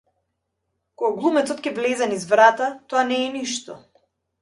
[1.01, 3.83] Кога глумецот ќе влезе низ врата, тоа не е ништо.